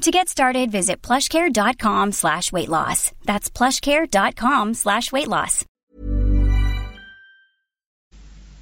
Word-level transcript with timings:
To 0.00 0.10
get 0.10 0.30
started, 0.30 0.72
visit 0.72 1.02
plushcare.com 1.02 2.12
slash 2.12 2.52
weight 2.52 2.70
loss. 2.70 3.12
That's 3.26 3.50
plushcare.com 3.50 4.72
slash 4.74 5.12
weight 5.12 5.28
loss. 5.28 5.64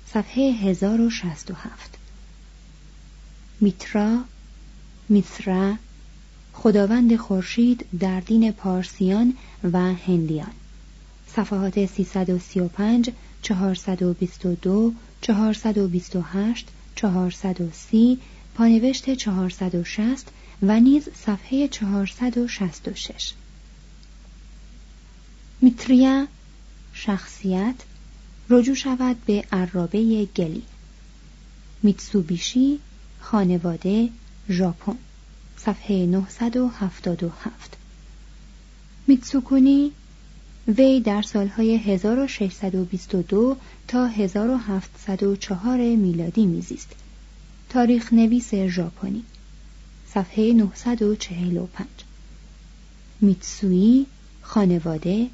صفحه 0.06 0.52
1067 0.52 1.98
میترا 3.60 4.18
میترا 5.08 5.74
خداوند 6.52 7.16
خورشید 7.16 7.86
در 8.00 8.20
دین 8.20 8.52
پارسیان 8.52 9.34
و 9.72 9.78
هندیان 9.78 10.52
صفحات 11.26 11.86
335 11.86 13.10
422 13.42 14.92
428 15.22 16.68
430 16.94 18.18
پانوشت 18.54 19.14
460 19.14 20.32
و 20.62 20.80
نیز 20.80 21.08
صفحه 21.14 21.68
466 21.68 23.32
میتریا 25.60 26.26
شخصیت 26.92 27.74
رجوع 28.50 28.74
شود 28.74 29.16
به 29.26 29.44
عرابه 29.52 30.24
گلی. 30.24 30.62
میتسوبیشی 31.82 32.78
خانواده 33.20 34.08
ژاپن. 34.50 34.96
صفحه 35.56 36.06
977 36.06 37.76
میتسوکونی 39.06 39.92
وی 40.68 41.00
در 41.00 41.22
سالهای 41.22 41.76
1622 41.76 43.56
تا 43.88 44.06
1704 44.06 45.78
میلادی 45.78 46.46
میزیست. 46.46 46.92
تاریخ 47.68 48.12
نویس 48.12 48.54
ژاپنی. 48.54 49.24
صفحه 50.14 50.52
945 50.52 51.86
میتسوی 53.20 54.06
خانواده 54.42 55.30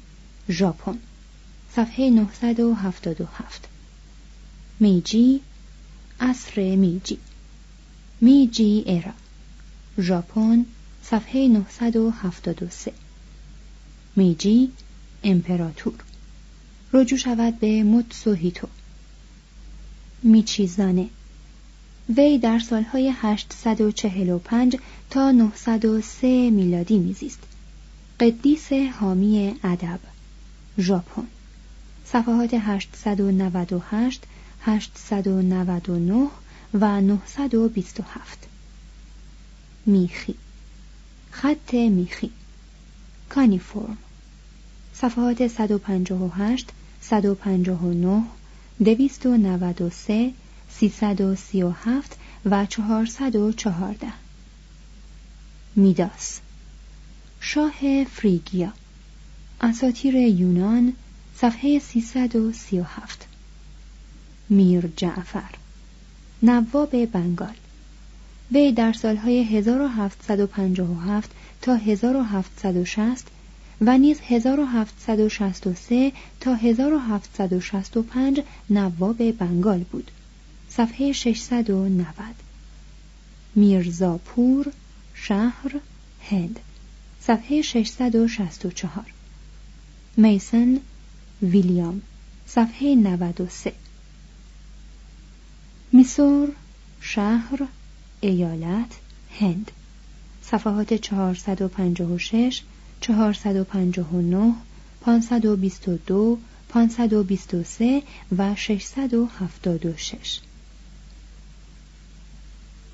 ژاپن. 0.49 0.97
صفحه 1.75 2.09
977 2.09 3.67
میجی 4.79 5.41
عصر 6.19 6.75
میجی. 6.75 7.17
میجی 8.21 8.83
ایرا. 8.85 9.13
ژاپن 9.99 10.65
صفحه 11.03 11.47
973 11.47 12.93
میجی 14.15 14.71
امپراتور. 15.23 15.93
رجوع 16.93 17.19
شود 17.19 17.59
به 17.59 17.83
موتسوهیتو 17.83 18.67
میچیزانه. 20.23 21.09
وی 22.09 22.37
در 22.37 22.59
سالهای 22.59 23.13
845 23.15 24.77
تا 25.09 25.31
903 25.31 26.49
میلادی 26.49 26.97
میزیست. 26.97 27.39
قدیس 28.19 28.73
حامی 28.73 29.55
ادب 29.63 29.99
ژاپن. 30.79 31.27
صفحات 32.05 32.53
898 32.53 34.23
899 34.61 36.27
و 36.73 37.01
927 37.01 38.47
میخی. 39.85 40.35
خط 41.31 41.73
میخی. 41.73 42.31
کانیفورم 43.29 43.97
صفحات 44.93 45.47
158 45.47 46.69
159 47.01 48.23
293 48.79 50.33
337 50.79 52.17
و 52.45 52.65
414 52.65 54.07
میداس. 55.75 56.39
شاه 57.39 58.03
فریگیا. 58.03 58.73
اساطیر 59.61 60.15
یونان 60.15 60.93
صفحه 61.35 61.79
337 61.79 63.27
میر 64.49 64.89
جعفر. 64.97 65.55
نواب 66.43 67.05
بنگال. 67.05 67.55
وی 68.51 68.71
در 68.71 68.93
سالهای 68.93 69.43
1757 69.43 71.31
تا 71.61 71.75
1760 71.75 73.27
و 73.81 73.97
نیز 73.97 74.19
1763 74.27 76.11
تا 76.39 76.55
1765 76.55 78.41
نواب 78.69 79.31
بنگال 79.31 79.79
بود. 79.79 80.11
صفحه 80.77 81.11
690 81.11 82.35
میرزاپور 83.55 84.71
شهر 85.13 85.79
هند. 86.21 86.59
صفحه 87.21 87.61
664 87.61 89.05
میسن 90.17 90.79
ویلیام. 91.41 92.01
صفحه 92.47 92.95
93 92.95 93.73
میسور 95.93 96.51
شهر 97.01 97.67
ایالت 98.21 98.95
هند. 99.39 99.71
صفحات 100.41 100.93
456 100.93 102.61
459 103.01 104.53
522 105.01 106.37
523 106.69 108.03
و 108.37 108.55
676 108.55 110.39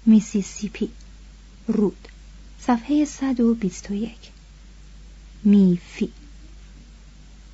میسیسیپی. 0.05 0.89
رود. 1.67 2.07
صفحه 2.59 3.05
121 3.05 4.11
میفی. 5.43 6.09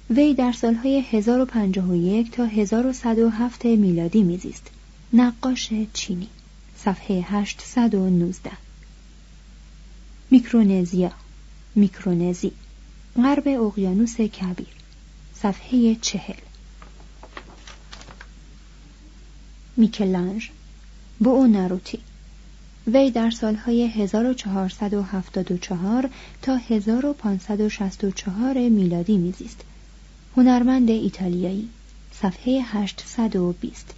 وی 0.09 0.33
در 0.33 0.51
سالهای 0.51 0.99
1051 0.99 2.31
تا 2.31 2.45
1107 2.45 3.65
میلادی 3.65 4.23
میزیست. 4.23 4.67
نقاش 5.13 5.69
چینی. 5.93 6.29
صفحه 6.77 7.25
819 7.29 8.51
میکرونزیا. 10.31 11.11
میکرونزی. 11.75 12.51
غرب 13.15 13.47
اقیانوس 13.47 14.21
کبیر. 14.21 14.67
صفحه 15.35 15.95
چهل. 15.95 16.39
میکلانج 19.77 20.49
بو 21.19 21.47
ناروتی 21.47 21.99
وی 22.93 23.11
در 23.11 23.31
سالهای 23.31 23.87
1474 23.87 26.09
تا 26.41 26.55
1564 26.55 28.69
میلادی 28.69 29.17
میزیست. 29.17 29.61
هنرمند 30.37 30.89
ایتالیایی 30.89 31.69
صفحه 32.13 32.61
820 32.65 33.93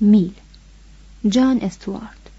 میل 0.00 0.32
جان 1.28 1.60
استوارد 1.60 2.30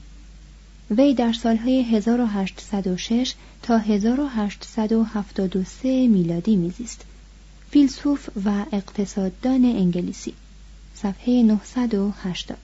وی 0.92 1.14
در 1.14 1.34
سالهای 1.34 1.84
1806 1.84 3.34
تا 3.64 3.78
1873 3.78 6.08
میلادی 6.08 6.56
میزیست. 6.56 7.06
فیلسوف 7.72 8.30
و 8.46 8.66
اقتصاددان 8.72 9.66
انگلیسی 9.66 10.34
صفحه 10.96 11.44
980 11.44 12.58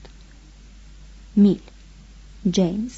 میل 1.36 1.60
جیمز. 2.50 2.92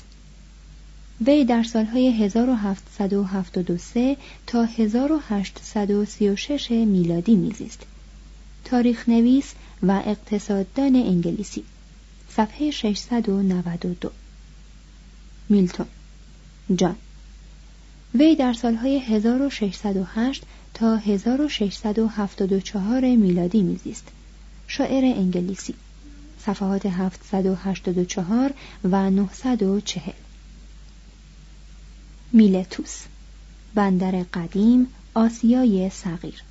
وی 1.26 1.44
در 1.44 1.62
سالهای 1.62 2.24
1773 2.24 4.16
تا 4.46 4.64
1836 4.64 6.70
میلادی 6.70 7.36
میزیست. 7.36 7.82
تاریخ 8.64 9.08
نویس 9.08 9.54
و 9.82 10.02
اقتصاددان 10.06 10.96
انگلیسی. 10.96 11.64
صفحه 12.30 12.70
692 12.70 14.10
میلتون. 15.48 15.86
جان. 16.76 16.96
وی 18.14 18.36
در 18.36 18.52
سالهای 18.52 18.98
1608 18.98 20.42
تا 20.74 20.96
1674 20.96 23.00
میلادی 23.00 23.62
میزیست. 23.62 24.08
شاعر 24.66 25.04
انگلیسی. 25.04 25.74
صفحات 26.46 26.86
784 26.86 28.54
و 28.84 29.10
940 29.10 30.12
میلتوس 32.32 33.04
بندر 33.74 34.22
قدیم 34.22 34.86
آسیای 35.14 35.90
صغیر 35.90 36.42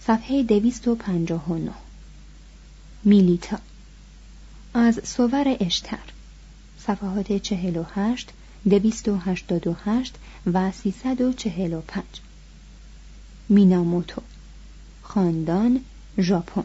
صفحه 0.00 0.42
259 0.42 1.72
میلیتا 3.04 3.58
از 4.74 5.00
سوور 5.04 5.56
اشتر 5.60 5.98
صفحات 6.78 7.32
48 7.32 8.30
288 8.70 10.14
و 10.46 10.72
345 10.72 12.04
میناموتو 13.48 14.22
خاندان 15.02 15.80
ژاپن. 16.18 16.64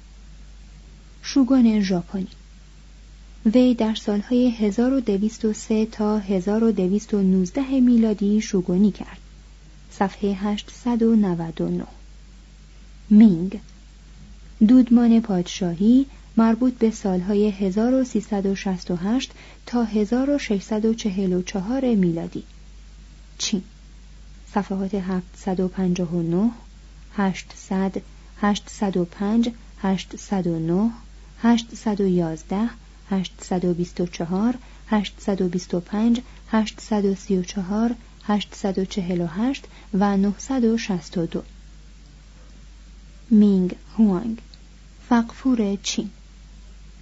شوگون 1.21 1.81
ژاپنی. 1.81 2.27
وی 3.45 3.73
در 3.73 3.95
سالهای 3.95 4.49
1203 4.49 5.85
تا 5.85 6.17
1219 6.17 7.79
میلادی 7.79 8.41
شوگونی 8.41 8.91
کرد. 8.91 9.17
صفحه 9.91 10.33
899 10.33 11.85
مینگ 13.09 13.59
دودمان 14.67 15.19
پادشاهی 15.19 16.05
مربوط 16.37 16.73
به 16.73 16.91
سالهای 16.91 17.49
1368 17.49 19.31
تا 19.65 19.83
1644 19.83 21.95
میلادی. 21.95 22.43
چین 23.37 23.63
صفحات 24.53 24.93
759 24.93 26.51
800 27.15 28.01
805 28.41 29.49
809 29.81 30.91
811 31.43 32.69
824 33.09 34.57
825 34.87 36.21
834 36.51 37.95
848 38.23 39.67
و 39.93 40.17
962 40.17 41.43
مینگ 43.31 43.75
هوانگ. 43.97 44.41
فقفور 45.09 45.75
چین. 45.83 46.09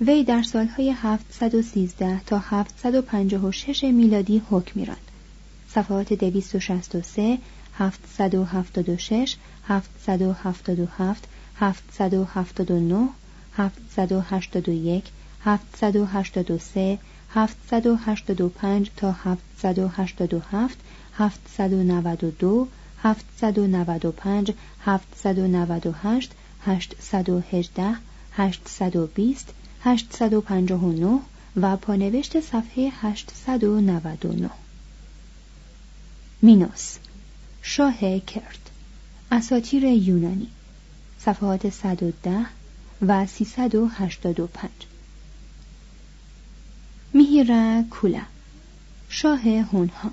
وی 0.02 0.24
در 0.24 0.44
سالهای 0.44 0.90
713 0.90 2.22
تا 2.26 2.38
756 2.40 3.84
میلادی 3.84 4.42
حکم 4.50 4.80
میراند 4.80 5.12
صفحات 5.70 6.14
263 6.14 7.38
776 7.78 9.36
777 9.68 11.28
779 11.56 13.10
781 13.58 15.04
783 15.46 17.00
785 17.34 18.92
تا 18.98 19.12
787 19.14 20.78
792 21.18 22.68
795 23.04 24.54
798 24.86 26.32
818 26.66 27.96
820 28.38 29.54
859 29.84 31.20
و 31.56 31.78
پانوشت 31.78 32.40
صفحه 32.40 32.92
899 33.02 34.50
مینوس 36.42 36.98
شاه 37.62 38.20
کرد 38.20 38.70
اساتیر 39.32 39.84
یونانی 39.84 40.48
صفحات 41.20 41.70
110 41.70 42.46
و 43.02 43.26
385 43.26 44.70
میهیرا 47.14 47.84
کولا 47.90 48.22
شاه 49.10 49.42
هونها. 49.50 50.12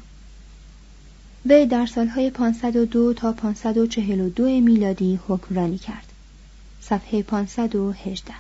وی 1.46 1.66
در 1.66 1.86
سالهای 1.86 2.30
502 2.30 3.12
تا 3.14 3.32
542 3.32 4.44
میلادی 4.60 5.20
حکمرانی 5.28 5.78
کرد. 5.78 6.12
صفحه 6.80 7.22
518 7.22 8.34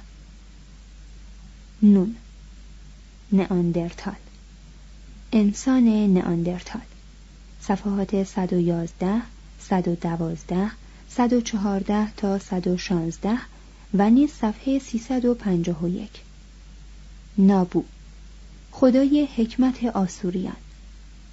نون. 1.82 2.16
نئاندرتال. 3.32 4.14
انسان 5.32 5.84
نئاندرتال. 6.14 6.82
صفحات 7.60 8.22
111 8.22 9.22
112 9.60 10.70
114 11.08 12.12
تا 12.16 12.38
116 12.38 13.38
و 13.98 14.10
نیز 14.10 14.30
صفحه 14.30 14.78
351 14.78 16.10
نابو. 17.38 17.84
خدای 18.70 19.28
حکمت 19.36 19.84
آسوریان. 19.84 20.56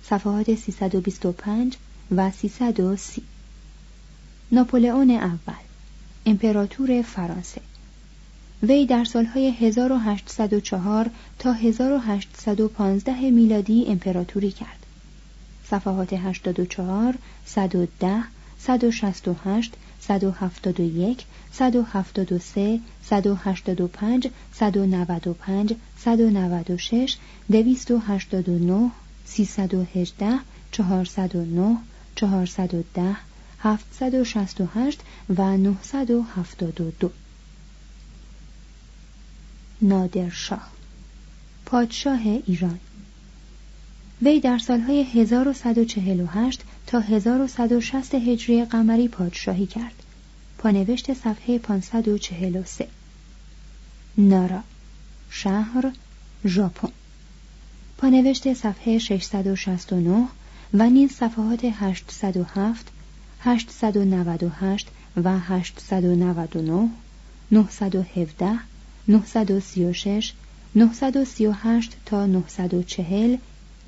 صفحات 0.03 0.55
325 0.55 1.77
و 2.11 2.31
330 2.31 3.23
ناپولئون 4.51 5.11
اول. 5.11 5.63
امپراتور 6.25 7.01
فرانسه. 7.01 7.61
وی 8.63 8.85
در 8.85 9.03
سالهای 9.03 9.51
1804 9.51 11.09
تا 11.39 11.53
1815 11.53 13.29
میلادی 13.29 13.85
امپراتوری 13.87 14.51
کرد. 14.51 14.85
صفحات 15.69 16.13
84 16.13 17.15
110 17.45 18.23
168 18.59 19.73
171 20.07 21.25
173 21.51 22.81
185 23.01 24.31
195 24.51 25.75
196 25.97 27.17
289 27.49 28.91
318 29.25 30.39
409 30.71 31.77
410 32.15 33.17
768 33.63 34.99
و 35.29 35.57
972 35.57 37.11
نادرشاه 39.81 40.67
پادشاه 41.65 42.19
ایران. 42.45 42.79
وی 44.21 44.39
در 44.39 44.57
سالهای 44.57 45.03
1148 45.03 46.61
تا 46.87 46.99
1160 46.99 48.15
هجری 48.15 48.65
قمری 48.65 49.07
پادشاهی 49.07 49.65
کرد. 49.65 50.03
پانوشت 50.63 51.13
صفحه 51.13 51.57
543 51.57 52.87
نارا 54.17 54.63
شهر 55.29 55.91
ژاپن 56.45 56.89
پانوشت 57.97 58.53
صفحه 58.53 58.97
669 58.97 60.27
و 60.73 60.89
نیز 60.89 61.11
صفحات 61.11 61.65
807 61.65 62.87
898 63.39 64.87
و 65.23 65.39
899 65.39 66.89
917 67.51 68.59
936 69.07 70.33
938 70.75 71.97
تا 72.05 72.25
940 72.25 73.37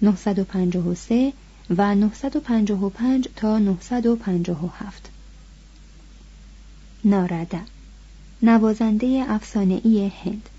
953 0.02 1.34
و 1.70 1.96
955 1.96 3.28
تا 3.36 3.60
957 3.60 5.10
نارده. 7.06 7.62
نوازنده 8.42 9.26
افسانه 9.28 9.82
ای 9.84 10.12
هند. 10.24 10.50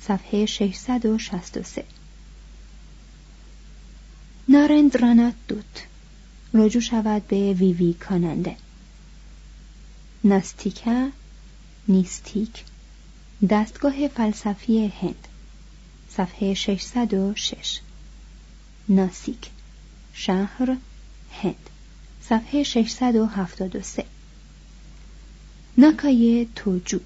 صفحه 0.00 0.46
663 0.46 1.84
نارندرانات 4.48 5.34
دوت 5.48 5.86
رجوع 6.54 6.82
شود 6.82 7.26
به 7.26 7.52
ویوی 7.52 7.92
کاننده. 7.92 8.56
ناستیکا. 10.24 11.08
نیستیک. 11.88 12.64
دستگاه 13.50 14.08
فلسفی 14.08 14.86
هند. 14.86 15.28
صفحه 16.10 16.54
606 16.54 17.80
ناسیک. 18.88 19.50
شهر 20.20 20.76
هند 21.32 21.70
صفحه 22.22 22.62
673 22.62 24.04
ناکای 25.78 26.48
توجو 26.56 27.00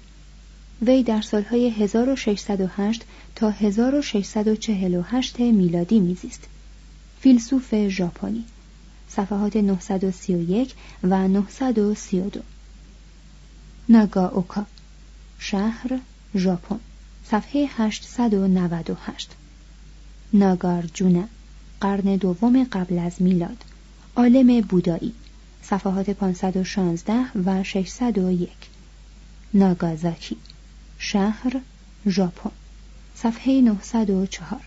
وی 0.81 1.03
در 1.03 1.21
سالهای 1.21 1.69
1608 1.69 3.03
تا 3.35 3.49
1648 3.49 5.39
میلادی 5.39 5.99
میزیست. 5.99 6.43
فیلسوف 7.21 7.87
ژاپنی 7.87 8.43
صفحات 9.09 9.55
931 9.55 10.73
و 11.03 11.27
932 11.27 12.41
ناگا 13.89 14.27
اوکا 14.27 14.65
شهر 15.39 15.99
ژاپن 16.35 16.79
صفحه 17.25 17.69
898 17.77 19.31
ناگارجونا 20.33 21.27
قرن 21.83 22.15
دوم 22.15 22.63
قبل 22.63 22.99
از 22.99 23.21
میلاد. 23.21 23.63
عالم 24.15 24.61
بودایی. 24.61 25.13
صفحات 25.61 26.09
516 26.09 27.25
و 27.45 27.63
601 27.63 28.49
ناگازاکی. 29.53 30.37
شهر 30.97 31.61
ژاپن. 32.07 32.51
صفحه 33.15 33.61
904 33.61 34.59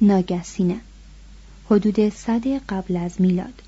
ناگاسینا 0.00 0.76
حدود 1.70 2.08
صد 2.08 2.46
قبل 2.46 2.96
از 2.96 3.20
میلاد. 3.20 3.62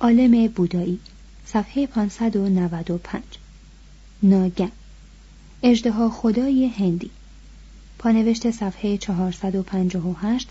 عالم 0.00 0.48
بودایی. 0.48 1.00
صفحه 1.46 1.86
595 1.86 3.22
ناگن. 4.22 4.72
اجدها 5.62 6.10
خدای 6.10 6.66
هندی. 6.66 7.10
پانوشت 7.98 8.50
صفحه 8.50 8.96
458 8.98 10.48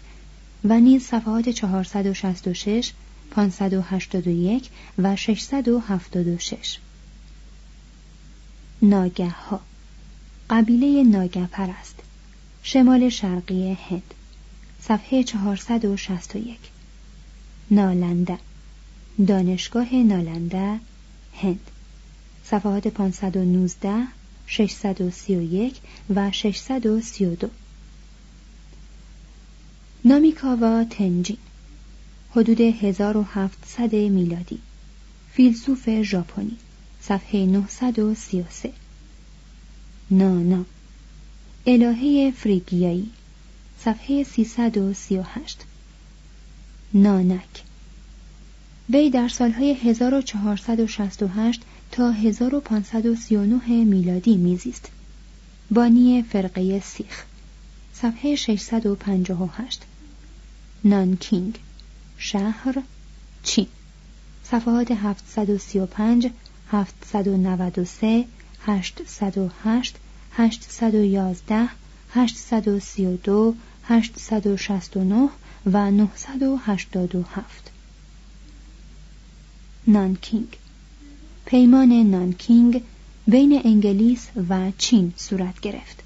و 0.70 0.80
نیز 0.80 1.04
صفحات 1.04 1.50
466 1.50 2.94
581 3.32 4.70
و 4.98 5.16
676 5.16 6.78
ناگه 8.82 9.30
ها 9.30 9.62
قبیله 10.50 11.04
ناگه 11.04 11.46
پرست 11.46 11.96
شمال 12.64 13.10
شرقی 13.10 13.78
هند. 13.90 14.14
صفحه 14.82 15.24
461 15.24 16.60
نالنده. 17.72 18.38
دانشگاه 19.28 19.96
نالنده 19.96 20.80
هند. 21.42 21.72
صفحات 22.44 22.88
519 22.88 24.08
631 24.48 25.76
و 26.16 26.32
632 26.32 27.50
نامیکاوا 30.08 30.84
تنجین 30.90 31.38
حدود 32.32 32.62
1700 32.62 33.96
میلادی. 33.96 34.60
فیلسوف 35.32 36.02
ژاپنی 36.02 36.58
صفحه 37.02 37.46
933 37.46 38.74
نانا 40.12 40.66
الهه 41.68 42.32
فریگیایی 42.32 43.10
صفحه 43.80 44.24
338 44.24 45.66
نانک. 46.94 47.64
وی 48.90 49.10
در 49.10 49.28
سالهای 49.28 49.74
1468 49.74 51.62
تا 51.92 52.12
1539 52.12 53.84
میلادی 53.84 54.38
میزیست. 54.38 54.90
بانی 55.72 56.24
فرقه 56.24 56.80
سیخ 56.80 57.26
صفحه 57.94 58.36
658 58.36 59.84
نانکینگ. 60.86 61.60
شهر 62.18 62.84
چین 63.44 63.68
صفحات 64.44 64.92
735 64.92 66.32
793 66.72 68.26
808 68.62 69.96
811 70.32 71.70
832 72.14 73.56
869 73.84 75.30
و 75.66 75.92
987 75.92 77.72
نانکینگ. 79.88 80.58
پیمان 81.46 81.92
نانکینگ 81.92 82.84
بین 83.28 83.62
انگلیس 83.64 84.28
و 84.50 84.72
چین 84.78 85.14
صورت 85.18 85.60
گرفت. 85.60 86.04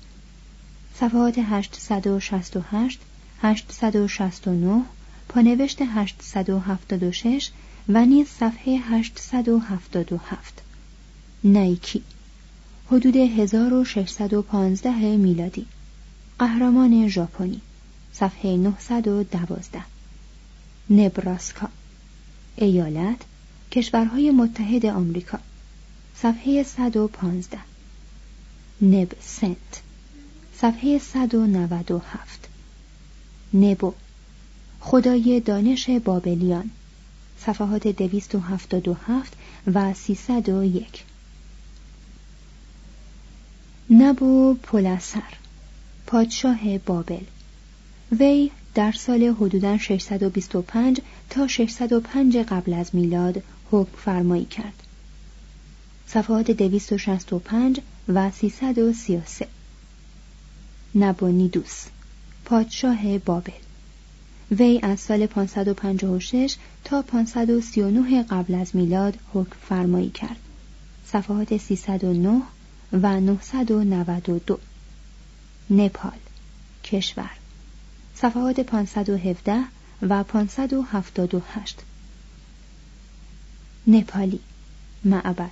صفحات 1.00 1.40
868 1.40 3.00
869 3.42 4.84
پانوشت 5.30 5.82
876 5.82 7.52
و 7.90 8.06
نیز 8.06 8.28
صفحه 8.28 8.78
877 8.78 10.62
نایکی 11.44 12.04
حدود 12.88 13.16
1615 13.16 15.18
میلادی. 15.18 15.66
قهرمان 16.40 17.08
ژاپنی 17.08 17.62
صفحه 18.14 18.58
912 18.58 19.82
نبراسکا 20.90 21.68
ایالت 22.56 23.22
کشورهای 23.72 24.32
متحد 24.32 24.86
آمریکا 24.86 25.40
صفحه 26.16 26.64
115 26.64 27.60
نب 28.82 29.12
سنت 29.22 29.82
صفحه 30.56 30.98
197 30.98 32.49
نبو. 33.54 33.94
خدای 34.80 35.40
دانش 35.40 35.90
بابلیان. 35.90 36.72
صفحات 37.40 37.88
277 37.88 39.34
و 39.74 39.94
301 39.94 41.04
نبو 43.90 44.54
پولسر 44.54 45.34
پادشاه 46.08 46.78
بابل. 46.78 47.24
وی 48.20 48.52
در 48.76 48.92
حدود 48.92 49.34
حدوداً 49.34 49.78
625 49.78 51.02
تا 51.30 51.48
605 51.48 52.38
قبل 52.38 52.74
از 52.74 52.96
میلاد 52.96 53.44
حکم 53.72 53.98
فرمایی 53.98 54.46
کرد. 54.46 54.84
صفحات 56.08 56.52
265 56.52 57.80
و 58.08 58.32
333 58.32 59.48
نبونیدوس 60.96 61.86
پادشاه 62.50 63.18
بابل. 63.18 63.52
وی 64.52 64.80
از 64.84 65.00
سال 65.00 65.26
556 65.26 66.56
تا 66.84 67.02
539 67.02 68.24
قبل 68.24 68.56
از 68.56 68.76
میلاد 68.76 69.18
حکم 69.34 69.56
فرمایی 69.70 70.10
کرد. 70.10 70.40
صفحات 71.08 71.58
309 71.58 72.42
و 72.94 73.20
992 73.20 74.60
نپال 75.70 76.18
کشور. 76.84 77.32
صفحات 78.16 78.60
517 78.60 79.64
و 80.02 80.24
578 80.24 81.80
نپالی 83.88 84.40
معبد. 85.06 85.52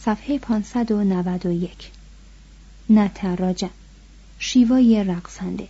صفحه 0.00 0.38
591 0.38 1.90
نتراجم 2.90 3.70
شیوای 4.38 5.04
رقصنده. 5.04 5.68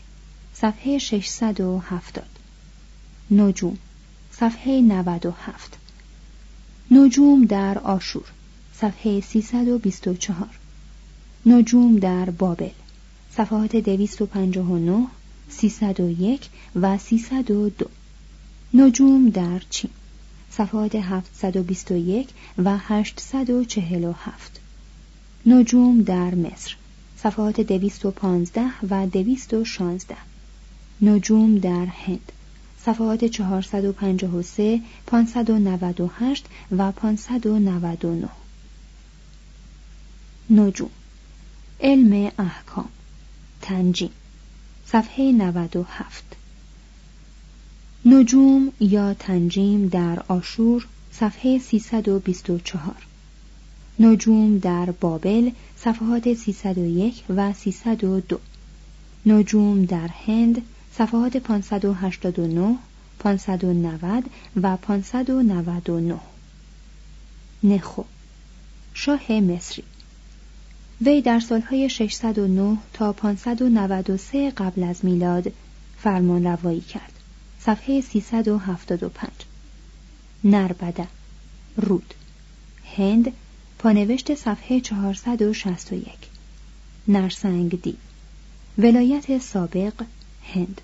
صفحه 0.62 0.99
670 0.99 2.23
نجوم 3.31 3.78
صفحه 4.31 4.81
97 4.81 5.78
نجوم 6.90 7.45
در 7.45 7.78
آشور 7.78 8.25
صفحه 8.75 9.21
324 9.21 10.49
نجوم 11.47 11.97
در 11.97 12.31
بابل 12.31 12.71
صفحات 13.31 13.76
259 13.76 15.07
301 15.49 16.49
و 16.76 16.99
302 16.99 17.87
نجوم 18.75 19.28
در 19.28 19.62
چین 19.71 19.90
صفحات 20.50 20.95
721 20.95 22.28
و 22.59 22.78
847 22.78 24.61
نجوم 25.47 26.02
در 26.02 26.35
مصر 26.35 26.76
صفحات 27.16 27.61
215 27.61 28.62
و 28.90 29.07
216 29.07 30.32
نجوم 31.02 31.59
در 31.59 31.87
هند. 31.87 32.32
صفحات 32.85 33.25
453 33.25 34.80
598 35.06 36.44
و 36.76 36.92
599 36.92 38.28
نجوم. 40.50 40.90
علم 41.80 42.32
احکام. 42.38 42.88
تنجیم. 43.62 44.11
صفحه 44.87 45.32
97 45.32 46.37
نجوم 48.04 48.73
یا 48.80 49.14
تنجیم 49.14 49.88
در 49.88 50.23
آشور 50.28 50.87
صفحه 51.12 51.59
324 51.59 52.94
نجوم 54.00 54.59
در 54.59 54.90
بابل 54.90 55.50
صفحات 55.76 56.35
301 56.35 57.25
و 57.28 57.52
302 57.52 58.40
نجوم 59.26 59.85
در 59.85 60.09
هند 60.26 60.62
صفحات 60.99 61.37
589 61.37 62.76
590 63.18 64.25
و 64.62 64.76
599 64.76 66.18
نخو. 67.64 68.02
شاه 68.94 69.32
مصری. 69.32 69.84
وی 71.00 71.22
در 71.22 71.40
سالهای 71.40 71.88
609 71.88 72.76
تا 72.92 73.12
593 73.12 74.50
قبل 74.50 74.82
از 74.82 75.04
میلاد 75.04 75.52
فرمان 75.99 76.44
روایی 76.44 76.80
کرد. 76.80 77.12
صفحه 77.61 78.00
375 78.00 79.30
نربده. 80.44 81.06
رود. 81.76 82.14
هند. 82.96 83.32
پانوشت 83.78 84.34
صفحه 84.34 84.80
461 84.80 86.14
نرسنگ 87.08 87.82
دی 87.82 87.96
ولایت 88.78 89.38
سابق. 89.38 89.92
هند. 90.42 90.80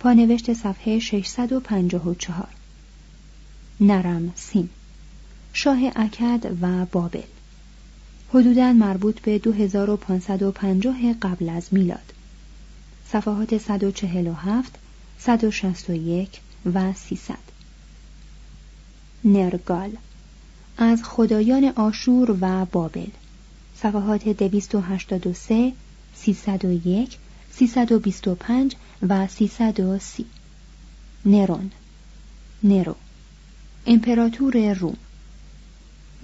پانوشت 0.00 0.52
صفحه 0.52 0.98
654 0.98 2.48
نرم 3.80 4.32
سین. 4.36 4.68
شاه 5.52 5.78
اکد 5.96 6.56
و 6.60 6.86
بابل. 6.86 7.22
حدوداً 8.28 8.72
مربوط 8.72 9.20
به 9.20 9.38
2550 9.38 11.12
قبل 11.22 11.48
از 11.48 11.68
میلاد. 11.70 12.12
صفحات 13.08 13.58
147 13.58 14.74
161 15.18 16.40
و 16.74 16.92
300 16.92 17.34
نرگال. 19.24 19.90
از 20.76 21.04
خدایان 21.04 21.64
آشور 21.64 22.36
و 22.40 22.64
بابل. 22.64 23.08
صفحات 23.76 24.28
283 24.28 25.72
301 26.14 27.18
325 27.50 28.76
و 29.08 29.28
330 29.28 30.26
نرون. 31.26 31.70
نرو. 32.62 32.96
امپراتور 33.86 34.74
روم. 34.74 34.96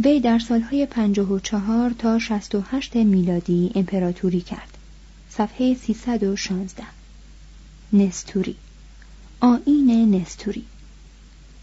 وی 0.05 0.21
در 0.21 0.39
سالهای 0.39 0.87
54 0.87 1.91
تا 1.91 2.19
68 2.19 2.97
میلادی 2.97 3.73
امپراتوری 3.75 4.41
کرد. 4.41 4.79
صفحه 5.31 5.75
316 5.75 6.83
نستوری. 7.93 8.57
آین 9.41 10.15
نستوری. 10.15 10.65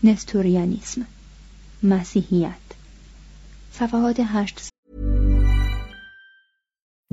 نستوریانیسم. 0.03 1.05
مسیحیت. 1.83 2.53
صفحات 3.73 4.19
8 4.19 4.74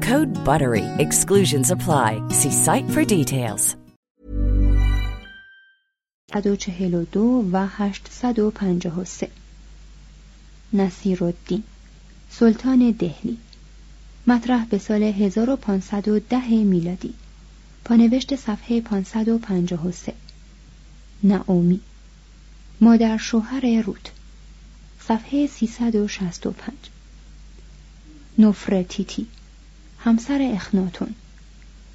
Code 0.00 0.32
BUTTERY. 0.44 0.84
Exclusions 0.98 1.70
apply. 1.70 2.22
See 2.30 2.50
site 2.50 2.88
for 2.90 3.04
details. 3.04 3.76
142 6.32 7.44
و 7.52 7.66
853 7.66 9.28
نصیرالدین. 10.72 11.62
سلطان 12.30 12.90
دهلی. 12.90 13.38
مطرح 14.26 14.64
به 14.64 14.78
سال 14.78 15.02
1510 15.02 16.48
میلادی. 16.64 17.14
پانوشت 17.84 18.36
صفحه 18.36 18.80
553 18.80 20.12
نعومی. 21.22 21.80
مادر 22.80 23.16
شوهر 23.16 23.82
روت 23.82 24.10
صفحه 25.00 25.46
365 25.46 26.72
نفرتیتی 28.38 29.26
همسر 30.04 30.50
اخناتون. 30.54 31.14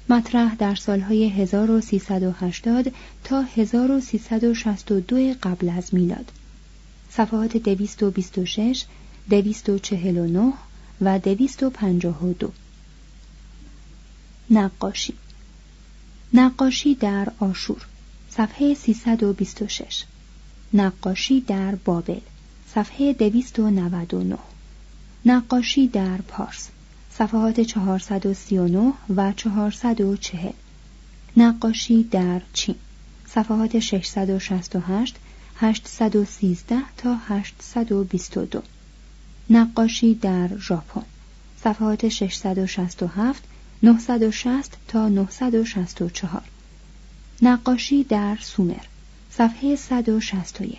مطرح 0.08 0.54
در 0.54 0.74
سالهای 0.74 1.28
1380 1.28 2.92
تا 3.24 3.42
1362 3.42 5.34
قبل 5.42 5.68
از 5.68 5.94
میلاد. 5.94 6.32
صفحات 7.10 7.56
226 7.56 8.84
دویست 9.30 9.68
و 9.68 9.78
چهل 9.78 10.18
و 10.18 10.26
نه 10.26 10.52
و 11.00 11.18
دویست 11.18 11.62
و 11.62 11.70
پنجاه 11.70 12.24
و 12.24 12.32
دو. 12.32 12.52
نقاشی. 14.50 15.14
نقاشی 16.34 16.94
در 16.94 17.32
آشور. 17.38 17.86
صفحه 18.30 18.74
326 18.74 20.04
نقاشی 20.74 21.40
در 21.40 21.74
بابل. 21.74 22.20
صفحه 22.74 23.12
299 23.12 24.38
نقاشی 25.26 25.88
در 25.88 26.16
پارس. 26.16 26.68
صفحات 27.18 27.60
439 27.60 28.92
و 29.16 29.32
440 29.32 30.52
نقاشی 31.36 32.02
در 32.02 32.42
چین. 32.52 32.74
صفحات 33.26 33.78
668 33.78 35.16
813 35.56 36.76
تا 36.96 37.16
822 37.28 38.62
نقاشی 39.50 40.14
در 40.14 40.48
ژاپن. 40.58 41.02
صفحات 41.62 42.08
667 42.08 43.42
960 43.82 44.76
تا 44.88 45.08
964 45.08 46.42
نقاشی 47.42 48.04
در 48.04 48.36
سومر. 48.40 48.84
صفحه 49.30 49.76
161 49.76 50.78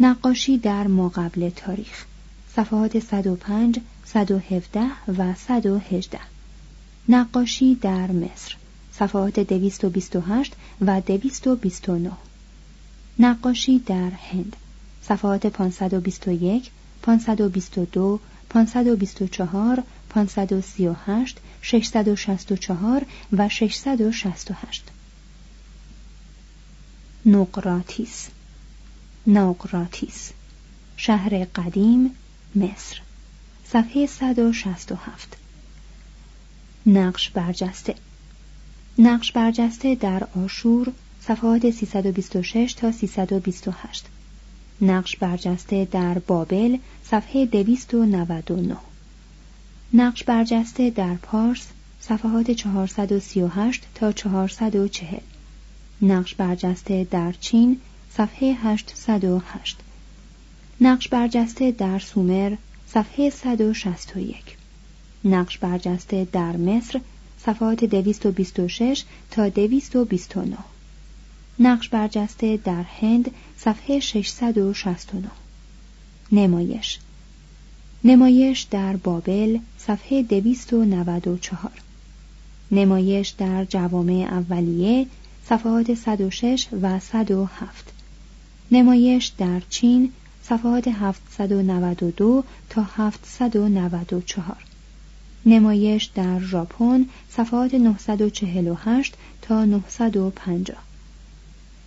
نقاشی 0.00 0.58
در 0.58 0.86
ماقبل 0.86 1.50
تاریخ. 1.50 2.04
صفحات 2.56 2.98
105 2.98 3.80
117 4.12 4.80
و 5.18 5.34
118 5.34 6.18
نقاشی 7.08 7.74
در 7.74 8.10
مصر. 8.10 8.56
صفحات 8.92 9.40
228 9.40 10.52
و 10.80 11.00
229 11.00 12.10
نقاشی 13.18 13.78
در 13.78 14.10
هند. 14.10 14.56
صفحات 15.02 15.46
521 15.46 16.70
522 17.02 18.20
524 18.48 19.82
538 20.08 21.38
664 21.62 23.06
و 23.32 23.48
668 23.48 24.84
نقراتیس 27.26 28.28
نقراتیس 29.26 30.32
شهر 30.96 31.44
قدیم 31.44 32.10
مصر. 32.54 33.00
صفحه 33.72 34.06
167 34.06 35.36
نقش 36.86 37.30
برجسته. 37.30 37.94
نقش 38.98 39.32
برجسته 39.32 39.94
در 39.94 40.28
آشور 40.44 40.92
صفحات 41.20 41.70
326 41.70 42.72
تا 42.72 42.92
328 42.92 44.06
نقش 44.80 45.16
برجسته 45.16 45.88
در 45.90 46.18
بابل 46.18 46.78
صفحه 47.04 47.46
299 47.46 48.76
نقش 49.94 50.24
برجسته 50.24 50.90
در 50.90 51.14
پارس 51.14 51.66
صفحات 52.00 52.50
438 52.50 53.82
تا 53.94 54.12
440 54.12 55.20
نقش 56.02 56.34
برجسته 56.34 57.06
در 57.10 57.32
چین 57.32 57.80
صفحه 58.16 58.56
808 58.62 59.78
نقش 60.80 61.08
برجسته 61.08 61.70
در 61.70 61.98
سومر 61.98 62.56
صفحه 62.94 63.30
161 63.30 64.56
نقش 65.24 65.58
برجسته 65.58 66.28
در 66.32 66.56
مصر 66.56 67.00
صفحات 67.38 67.84
226 67.84 69.04
تا 69.30 69.48
229 69.48 70.56
نقش 71.58 71.88
برجسته 71.88 72.56
در 72.56 72.82
هند 72.82 73.30
صفحه 73.58 74.00
669 74.00 75.30
نمایش. 76.32 76.98
نمایش 78.04 78.60
در 78.60 78.96
بابل 78.96 79.58
صفحه 79.78 80.22
294 80.22 81.70
نمایش 82.72 83.28
در 83.28 83.64
جوامع 83.64 84.28
اولیه 84.30 85.06
صفحات 85.46 85.94
106 85.94 86.66
و 86.82 87.00
107 87.00 87.92
نمایش 88.70 89.26
در 89.26 89.60
چین 89.68 90.12
صفحات 90.42 90.88
792 90.88 92.44
تا 92.70 92.82
794 92.82 94.56
نمایش 95.46 96.04
در 96.04 96.40
ژاپن 96.40 97.06
صفحات 97.30 97.74
948 97.74 99.14
تا 99.42 99.64
950 99.64 100.76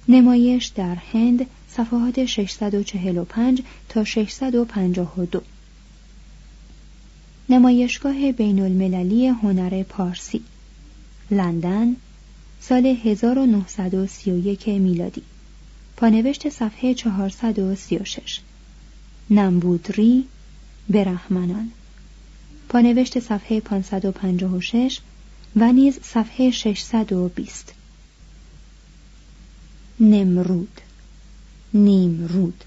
نمایش 0.07 0.65
در 0.65 0.95
هند 0.95 1.45
صفحات 1.69 2.25
645 2.25 3.61
تا 3.89 4.03
652 4.03 5.41
نمایشگاه 7.49 8.31
بین 8.31 8.59
المللی 8.59 9.27
هنر 9.27 9.83
پارسی. 9.83 10.41
لندن 11.31 11.95
سال 12.59 12.85
1931 12.85 14.67
میلادی. 14.67 15.21
پانوشت 15.97 16.49
صفحه 16.49 16.93
436 16.93 18.39
نمبودری 19.29 20.25
برهمنان 20.89 21.71
پانوشت 22.69 23.19
صفحه 23.19 23.59
556 23.59 24.99
و 25.55 25.71
نیز 25.71 25.99
صفحه 26.03 26.51
620 26.51 27.73
نمرود. 29.99 30.81
نیمرود. 31.73 32.63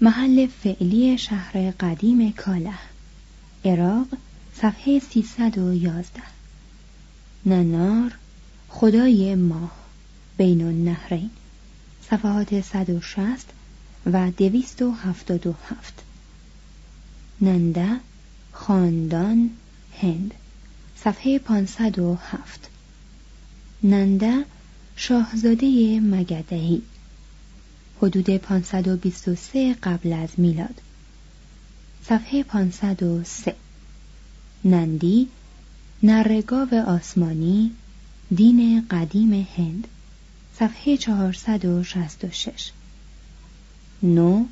محل 0.00 0.46
فعلی 0.46 1.18
شهر 1.18 1.70
قدیم 1.70 2.32
کاله. 2.32 2.78
عراق 3.64 4.06
صفحه 4.54 4.98
311 4.98 6.22
ننار 7.46 8.14
خدای 8.68 9.34
ماه 9.34 9.72
بین 10.36 10.62
النهرین. 10.62 11.30
صفحات 12.10 12.60
160 12.60 13.46
و 14.06 14.30
277 14.30 16.02
ننده 17.40 18.00
خاندان 18.52 19.50
هند. 20.02 20.34
صفحه 20.96 21.38
507 21.38 22.70
ننده 23.82 24.44
شاهزاده 24.96 26.00
مگدهی. 26.00 26.82
حدود 28.02 28.30
523 28.30 29.74
قبل 29.82 30.12
از 30.12 30.28
میلاد. 30.36 30.80
صفحه 32.04 32.42
503 32.42 33.54
نندی 34.64 35.28
نرگاو 36.02 36.74
آسمانی 36.74 37.70
دین 38.34 38.86
قدیم 38.90 39.46
هند. 39.56 39.88
صفحه 40.60 40.96
466 40.96 42.70
نو 44.02 44.44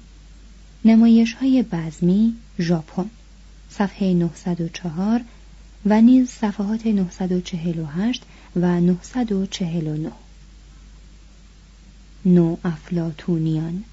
نمایش 0.84 1.34
های 1.34 1.62
بزمی 1.62 2.34
ژاپن. 2.58 3.10
صفحه 3.70 4.14
904 4.14 5.20
و 5.86 6.00
نیز 6.00 6.30
صفحات 6.30 6.86
948 6.86 8.22
و 8.56 8.80
949 8.80 10.12
نو 12.24 12.56
افلاتونیان 12.64 13.84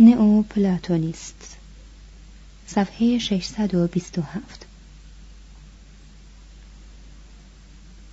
نئو 0.00 0.42
پلاتونیست 0.42 1.56
صفحه 2.66 3.18
627 3.18 4.66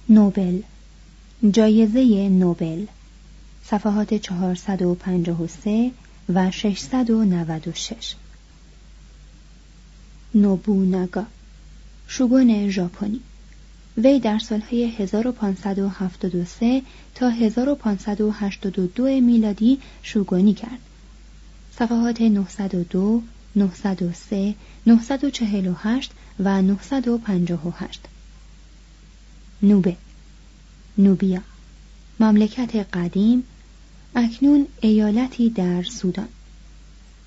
نوبل 0.09 0.61
جایزه 1.49 2.29
نوبل 2.29 2.85
صفحات 3.63 4.13
453 4.13 5.91
و 6.29 6.51
696 6.51 8.15
نوبوناگا 10.35 11.25
شوگون 12.07 12.69
ژاپنی 12.69 13.19
وی 13.97 14.19
در 14.19 14.39
سالهای 14.39 14.85
1573 14.85 16.81
تا 17.15 17.29
1582 17.29 19.03
میلادی 19.03 19.79
شوگونی 20.03 20.53
کرد. 20.53 20.79
صفحات 21.71 22.21
902 22.21 23.21
903 23.55 24.55
948 24.87 26.11
و 26.39 26.61
958 26.61 28.01
نوبه 29.63 29.97
نوبیا 31.01 31.41
مملکت 32.19 32.75
قدیم 32.75 33.43
اکنون 34.15 34.67
ایالتی 34.81 35.49
در 35.49 35.83
سودان. 35.83 36.27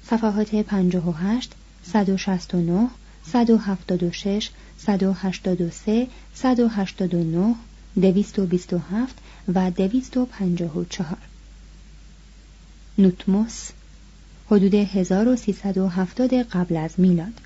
صفحات 0.06 0.54
58 0.54 1.52
169 1.82 2.88
176 3.32 4.50
183 4.78 6.08
189 6.34 7.54
227 7.96 9.14
و 9.54 9.70
254 9.70 11.18
نوتموس 12.98 13.70
حدود 14.46 14.74
1370 14.74 16.32
قبل 16.34 16.76
از 16.76 16.94
میلاد. 16.98 17.40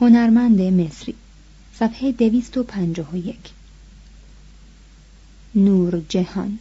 هنرمند 0.00 0.60
مصری 0.60 1.14
صفحه 1.74 2.12
251 2.12 3.36
نور 5.54 6.02
جهان 6.08 6.58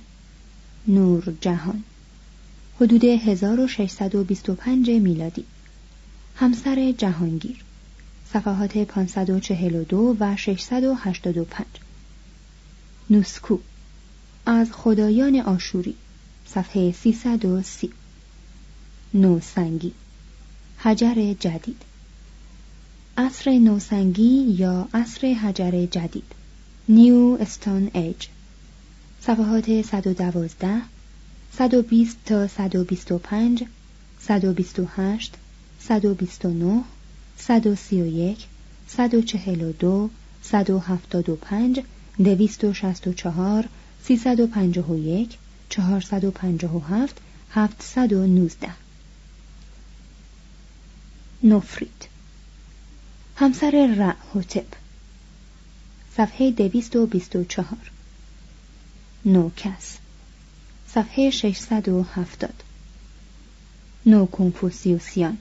نور 0.87 1.33
جهان. 1.41 1.83
حدود 2.81 3.03
1625 3.03 4.89
میلادی. 4.89 5.43
همسر 6.35 6.91
جهانگیر. 6.91 7.63
صفحات 8.33 8.77
542 8.77 10.17
و 10.19 10.35
685 10.35 11.65
نوسکو. 13.09 13.57
از 14.45 14.71
خدایان 14.71 15.35
آشوری. 15.35 15.95
صفحه 16.47 16.91
330 16.91 17.89
نوسنگی. 19.13 19.93
حجر 20.77 21.33
جدید. 21.39 21.81
عصر 23.17 23.51
نوسنگی 23.51 24.55
یا 24.57 24.89
عصر 24.93 25.27
حجر 25.27 25.85
جدید. 25.85 26.35
نیو 26.89 27.37
استون 27.41 27.91
ایج. 27.93 28.27
صفحات 29.23 29.69
112 29.69 30.81
120 31.51 32.15
تا 32.25 32.47
125 32.47 33.65
128 34.19 35.31
129 35.79 36.83
131 37.37 38.47
142 38.87 40.09
175 40.43 41.83
264 42.19 43.69
351 44.03 45.37
457 45.69 47.09
719 47.49 48.69
نفرید. 51.43 52.07
همسر 53.35 53.95
رعهوتپ 53.97 54.75
صفحه 56.17 56.51
224 56.51 58.00
نوکس 59.25 59.97
صفحه 60.87 61.29
670 61.29 62.53
نو 64.05 64.25
کنفوسیوسیان 64.25 65.37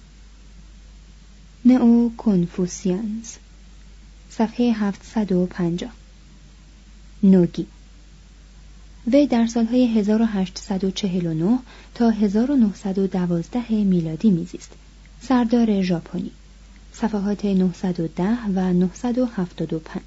نئو 1.64 2.10
کنفوسیانز 2.16 3.36
صفحه 4.30 4.72
750 4.72 5.90
نوگی. 7.22 7.66
وی 9.06 9.26
در 9.26 9.46
سالهای 9.46 9.98
1849 9.98 11.58
تا 11.94 12.10
1912 12.10 13.70
میلادی 13.70 14.30
میزیست. 14.30 14.70
سردار 15.20 15.82
ژاپنی. 15.82 16.30
صفحات 16.92 17.44
910 17.44 18.38
و 18.54 18.72
975 18.72 20.02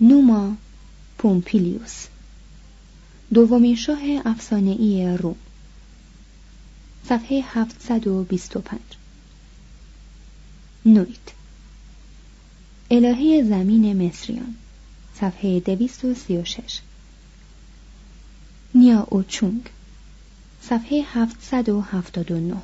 نوما 0.00 0.56
پومپیلیوس. 1.22 2.06
دومین 3.34 3.76
شاه 3.76 3.98
افسانه‌ای 4.24 5.16
روم. 5.16 5.36
صفحه 7.08 7.44
725 7.46 8.80
نویت 10.86 11.32
الهه 12.90 13.42
زمین 13.42 14.06
مصریان. 14.06 14.54
صفحه 15.20 15.60
236 15.60 16.80
نیا 18.74 19.00
اوچونگ. 19.00 19.66
صفحه 20.62 21.02
779 21.14 22.56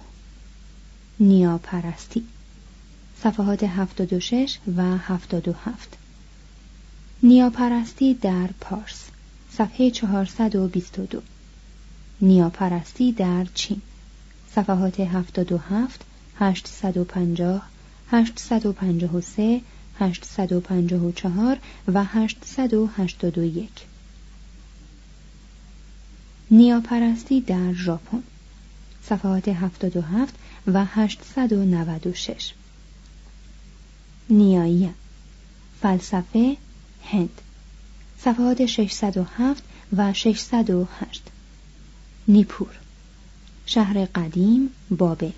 نیا 1.20 1.58
پرستی. 1.58 2.24
صفحات 3.22 3.64
76 3.64 4.58
و 4.76 4.96
77 4.98 5.97
نیا 7.22 7.50
پرستی 7.50 8.14
در 8.14 8.48
پارس 8.60 9.04
صفحه 9.50 9.90
422 9.90 11.22
نیا 12.20 12.48
پرستی 12.50 13.12
در 13.12 13.46
چین 13.54 13.82
صفحات 14.54 15.00
77 15.00 16.00
850 16.38 17.62
853 18.10 19.60
854 19.98 21.58
و 21.88 22.04
881 22.04 23.70
نیاپرستی 26.50 27.40
در 27.40 27.72
ژاپن 27.72 28.22
صفحات 29.02 29.48
77 29.48 30.34
و 30.66 30.84
896 30.84 32.52
نیایی 34.30 34.90
فلسفه 35.82 36.56
هند. 37.10 37.40
صفحات 38.18 38.66
607 38.66 39.62
و 39.96 40.12
608 40.12 41.22
نیپور. 42.28 42.78
شهر 43.66 44.04
قدیم 44.04 44.70
بابل. 44.90 45.32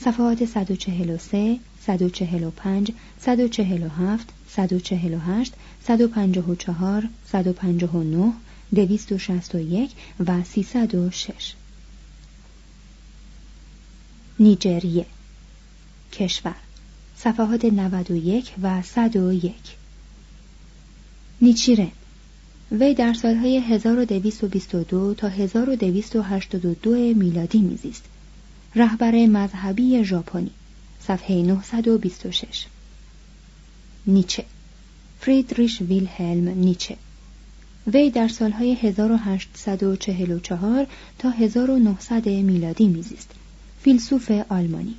صفحات 0.00 0.44
143 0.44 1.60
145 1.86 2.92
147 3.20 4.32
148 4.48 5.52
154 5.84 7.08
159 7.32 8.32
261 8.74 9.90
و 10.26 10.42
306 10.42 11.54
نیجریه. 14.38 15.06
کشور. 16.12 16.54
صفحات 17.16 17.64
91 17.64 18.52
و 18.62 18.82
101 18.82 19.54
نیچیرن 21.40 21.90
وی 22.72 22.94
در 22.94 23.14
سالهای 23.14 23.58
1222 23.58 25.14
تا 25.14 25.28
1282 25.28 27.14
میلادی 27.14 27.58
میزیست. 27.58 28.04
رهبر 28.74 29.26
مذهبی 29.26 30.04
ژاپنی 30.04 30.50
صفحه 31.00 31.42
926 31.42 32.66
نیچه. 34.06 34.44
فریدریش 35.20 35.80
ویلهلم 35.80 36.48
نیچه. 36.48 36.96
وی 37.86 38.10
در 38.10 38.28
سالهای 38.28 38.74
1844 38.74 40.86
تا 41.18 41.30
1900 41.30 42.28
میلادی 42.28 42.88
میزیست. 42.88 43.30
فیلسوف 43.82 44.30
آلمانی. 44.48 44.94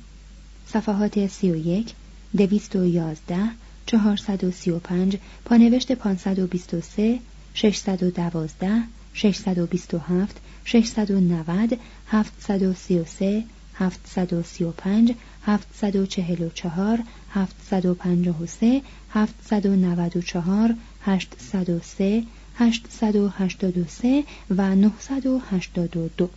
صفحات 0.66 1.26
31 1.26 1.94
211 2.36 3.50
435 3.96 5.18
پانوشت 5.44 5.92
523 5.92 7.20
612 7.54 8.82
627 9.12 10.40
690 10.64 11.78
733 12.06 13.44
735 13.78 15.14
744 15.46 17.04
753 17.34 18.82
794 19.14 20.74
803 21.06 22.26
883 22.58 24.24
و 24.50 24.74
982 24.74 26.30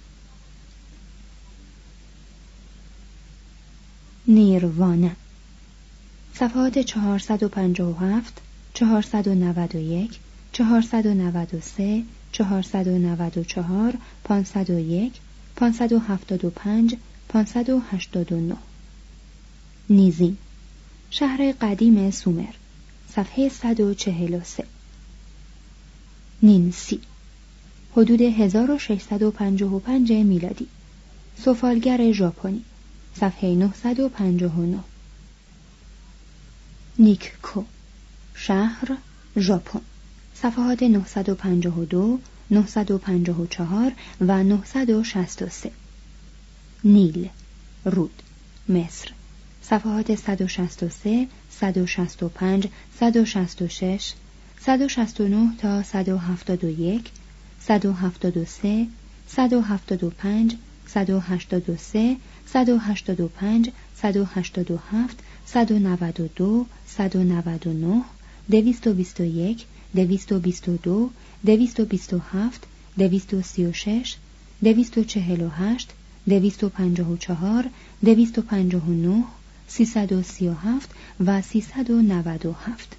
نیروانه 4.28 5.16
صفحات 6.34 6.80
457 6.80 8.24
491 8.74 10.20
493 10.54 12.04
494 12.32 13.98
501 14.24 15.12
575 15.56 16.96
589 17.30 18.56
نیزین 19.90 20.38
شهر 21.10 21.52
قدیم 21.52 22.12
سومر 22.12 22.54
صفحه 23.10 23.50
143 23.50 24.64
نینسی 26.44 27.00
حدود 27.96 28.22
1655 28.22 30.12
میلادی. 30.12 30.68
سفالگر 31.38 32.12
ژاپنی 32.12 32.62
صفحه 33.16 33.56
959 33.56 34.80
نیککو 37.02 37.64
شهر 38.36 38.98
ژاپن 39.38 39.80
صفحات 40.36 40.84
952 40.84 42.20
954 42.52 43.94
و 44.22 44.44
963 44.44 45.72
نیل 46.84 47.30
رود 47.86 48.24
مصر 48.70 49.12
صفحات 49.62 50.16
163 50.16 51.28
165 51.50 52.68
166 53.00 54.14
169 54.60 55.58
تا 55.58 55.84
171 55.84 57.12
173 57.60 58.88
175 59.28 60.58
183 60.88 62.18
185 62.46 63.72
187 63.96 65.16
192 65.54 66.66
199 66.88 68.04
221 68.50 69.66
222 69.94 71.12
227 71.44 72.68
236 72.98 74.18
248 74.62 75.94
254 76.28 77.70
259 78.04 79.24
337 79.68 80.90
و 81.20 81.42
397 81.42 82.98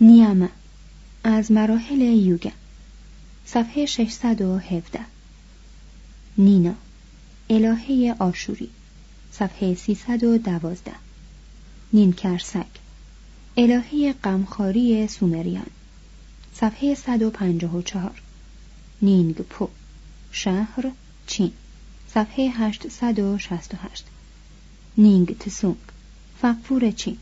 نیامه 0.00 0.48
از 1.24 1.52
مراحل 1.52 2.00
یوگا 2.00 2.50
صفحه 3.46 3.86
617 3.86 5.00
نینا 6.38 6.74
الهه 7.50 8.14
آشوری. 8.18 8.70
صفحه 9.32 9.74
312 9.74 10.92
نینکرسک 11.92 12.66
الهه 13.56 14.12
غمخواری 14.12 15.08
سومریان. 15.08 15.66
صفحه 16.54 16.94
154 16.94 18.22
نینگ 19.02 19.34
پو 19.34 19.68
شهر 20.32 20.90
چین. 21.26 21.52
صفحه 22.14 22.50
868 22.50 24.04
نینگ 24.98 25.38
تسونگ 25.38 25.76
فقفور 26.42 26.90
چین. 26.90 27.16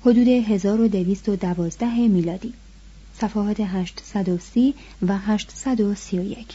حدود 0.00 0.28
1212 0.28 2.08
میلادی. 2.08 2.52
صفحات 3.20 3.60
830 3.60 4.74
و 5.02 5.18
831 5.18 6.46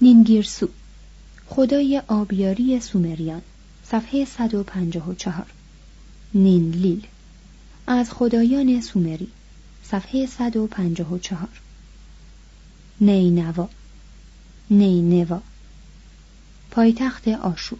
نینگیرسو. 0.00 0.68
خدای 1.50 2.02
آبیاری 2.08 2.80
سومریان 2.80 3.42
صفحه 3.84 4.24
154 4.24 5.46
نینلیل 6.34 7.06
از 7.86 8.10
خدایان 8.10 8.80
سومری 8.80 9.28
صفحه 9.84 10.26
154 10.26 11.48
نینوا 13.00 13.68
نینوا 14.70 15.40
پایتخت 16.70 17.28
آشور. 17.28 17.78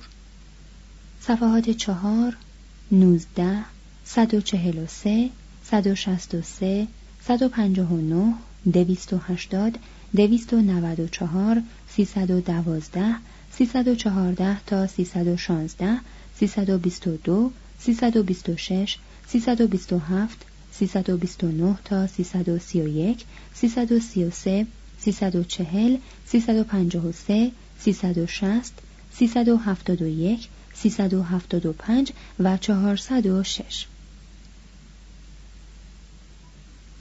صفحات 1.20 1.70
چهار 1.70 2.36
نوزده 2.92 3.64
صد 4.04 4.34
و 4.34 4.40
چهل 4.40 4.78
و 4.78 4.86
سه 4.86 5.30
صد 5.64 5.86
و 5.86 5.94
شست 5.94 6.34
و 6.34 6.42
سه 6.42 6.86
صد 7.24 7.42
و 7.42 7.48
پنجاه 7.48 7.92
و 7.92 8.00
نه 8.00 8.34
دویست 8.72 9.12
و 9.12 9.18
هشتاد 9.18 9.78
دویست 10.16 10.52
و 10.52 10.60
نود 10.60 11.00
و 11.00 11.08
چهار 11.08 11.62
سیصد 11.88 12.30
و 12.30 12.40
دوازده 12.40 13.14
سیصد 13.58 13.88
و 13.88 13.94
چهارده 13.94 14.60
تا 14.60 14.86
سیصد 14.86 15.26
و 15.26 15.36
شانزده 15.36 16.00
سیصد 16.36 16.70
و 16.70 16.78
بیست 16.78 17.06
و 17.06 17.16
دو 17.16 17.50
سیصد 17.78 18.16
و 18.16 18.22
بیست 18.22 18.48
و 18.48 18.56
شش 18.56 18.98
سیصد 19.26 19.60
و 19.60 19.66
بیست 19.66 19.92
و 19.92 19.98
هفت 19.98 20.46
سیصد 20.72 21.10
و 21.10 21.16
بیست 21.16 21.44
و 21.44 21.48
نه 21.48 21.78
تا 21.84 22.06
سیصد 22.06 22.48
و 22.48 22.58
سی 22.58 22.80
و 22.80 22.88
یک 22.88 23.24
سیصد 23.54 23.92
و 23.92 24.00
سی 24.00 24.24
و 24.24 24.30
سه 24.30 24.66
سیصد 24.98 25.36
و 25.36 25.44
چهل 25.44 25.96
سیصد 26.26 26.56
و 26.56 26.64
پنجاه 26.64 27.06
و 27.06 27.12
سه 27.12 27.52
سیصد 27.78 28.18
و 28.18 28.26
شست 28.26 28.74
سیصد 29.12 29.48
و 29.48 29.56
هفتاد 29.56 30.02
و 30.02 30.06
یک 30.06 30.48
سیصد 30.74 31.14
و 31.14 31.22
هفتاد 31.22 31.66
و 31.66 31.72
پنج 31.72 32.12
و 32.40 32.56
چهارصد 32.56 33.26
و 33.26 33.42
شش 33.42 33.86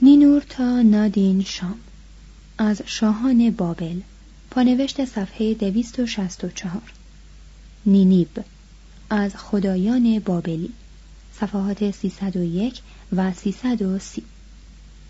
نینور 0.02 0.42
تا 0.48 0.82
نادین 0.82 1.42
شام 1.42 1.78
از 2.58 2.82
شاهان 2.86 3.50
بابل 3.50 4.00
پانوشت 4.58 5.04
صفحه 5.04 5.54
دویست 5.54 5.98
و 5.98 6.06
شست 6.06 6.44
و 6.44 6.48
چهار. 6.48 6.92
نینیب 7.86 8.44
از 9.10 9.36
خدایان 9.36 10.18
بابلی. 10.18 10.72
صفحات 11.40 11.90
سیصد 11.90 12.36
و 12.36 12.44
یک 12.44 12.80
و 13.12 13.32
سیصد 13.32 13.82
و 13.82 13.98
سی. 13.98 14.22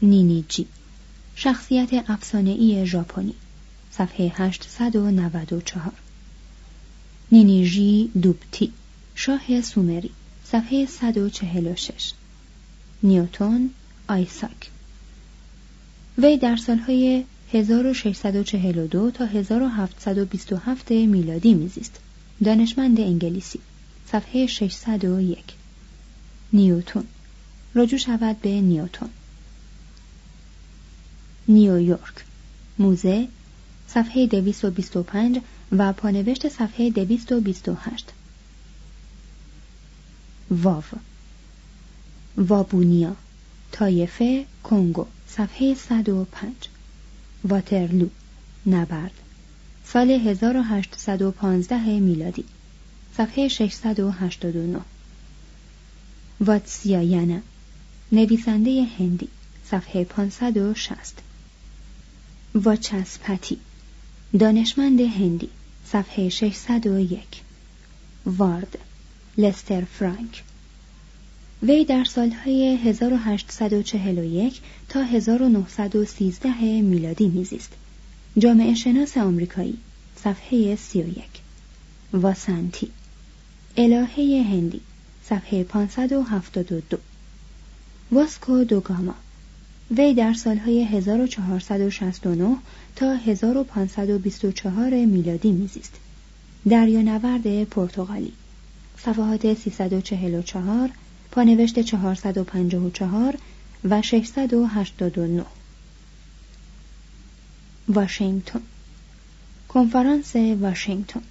نینیجی 0.02 0.66
شخصیت 1.34 2.10
ای 2.32 2.86
ژاپنی. 2.86 3.34
صفحه 3.90 4.32
894 4.36 5.92
نینیژی 7.32 8.10
دوبتی 8.22 8.72
شاه 9.14 9.60
سومری. 9.60 10.10
صفحه 10.44 10.86
146 10.86 12.12
نیوتون 13.02 13.70
آیساک. 14.08 14.70
وی 16.18 16.36
در 16.36 16.56
سالهای 16.56 17.24
1642 17.52 19.10
تا 19.10 19.24
1727 19.26 20.90
میلادی 20.90 21.54
میزیست. 21.54 22.00
دانشمند 22.44 23.00
انگلیسی. 23.00 23.60
صفحه 24.06 24.46
601 24.46 25.44
نیوتون. 26.52 27.04
رجوع 27.74 27.98
شود 27.98 28.40
به 28.40 28.60
نیوتون. 28.60 29.08
نیویورک. 31.48 32.24
موزه. 32.78 33.28
صفحه 33.88 34.26
225 34.26 35.40
و 35.72 35.92
پانوشت 35.92 36.48
صفحه 36.48 36.90
228 36.90 38.12
واو. 40.50 40.82
وابونیا. 42.36 43.16
تایفه 43.72 44.44
کنگو. 44.62 45.06
صفحه 45.28 45.74
105 45.74 46.54
واترلو. 47.44 48.08
نبرد. 48.66 49.12
سال 49.84 50.10
1815 50.10 52.00
میلادی. 52.00 52.44
صفحه 53.16 53.48
689 53.48 54.80
واتسیایانا. 56.40 57.40
نویسنده 58.12 58.86
هندی. 58.98 59.28
صفحه 59.70 60.04
560 60.04 61.22
واچسپتی 62.54 63.58
دانشمند 64.38 65.00
هندی. 65.00 65.48
صفحه 65.86 66.28
601 66.28 67.42
وارد. 68.26 68.78
لستر 69.38 69.84
فرانک. 69.84 70.42
وی 71.62 71.84
در 71.84 72.04
سالهای 72.04 72.76
1841 72.76 74.60
تا 74.88 75.02
1913 75.02 76.50
میلادی 76.82 77.28
میزیست. 77.28 77.72
جامعه 78.38 78.74
شناس 78.74 79.16
آمریکایی 79.16 79.78
صفحه 80.16 80.76
31 80.76 81.24
واسانتی. 82.12 82.88
الهه 83.76 84.44
هندی 84.50 84.80
صفحه 85.24 85.64
572 85.64 86.98
واسکو 88.12 88.64
دوگاما 88.64 89.14
وی 89.90 90.14
در 90.14 90.32
سالهای 90.32 90.84
1469 90.84 92.56
تا 92.96 93.14
1524 93.14 94.90
میلادی 94.90 95.52
میزیست. 95.52 95.94
دریانورد 96.68 97.64
پرتغالی. 97.64 98.32
صفحات 98.98 99.54
344 99.54 100.90
پانوشت 101.38 101.78
454 101.78 103.38
و 103.84 104.02
689 104.02 105.44
واشنگتن. 107.88 108.60
کنفرانس 109.68 110.36
واشنگتن. 110.36 111.22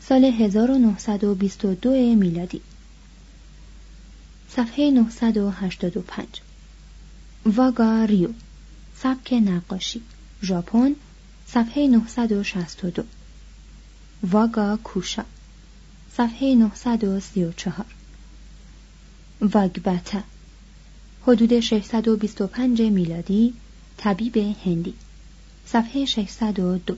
سال 0.00 0.24
1922 0.24 1.90
میلادی. 2.14 2.60
صفحه 4.48 4.90
985 4.90 6.26
واگا 7.46 8.04
ریو. 8.04 8.30
سبک 8.96 9.32
نقاشی. 9.32 10.02
ژاپن. 10.42 10.92
صفحه 11.46 11.88
962 11.88 13.02
واگا 14.22 14.78
کوشا. 14.84 15.24
صفحه 16.16 16.54
934 16.54 17.95
واگبتا 19.40 20.22
حدود 21.22 21.60
625 21.60 22.82
میلادی 22.82 23.54
طبیب 23.96 24.36
هندی. 24.36 24.94
صفحه 25.66 26.04
602 26.04 26.96